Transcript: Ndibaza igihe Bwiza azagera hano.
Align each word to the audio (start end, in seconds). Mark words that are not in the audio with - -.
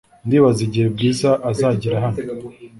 Ndibaza 0.25 0.61
igihe 0.67 0.87
Bwiza 0.93 1.29
azagera 1.49 1.95
hano. 2.05 2.19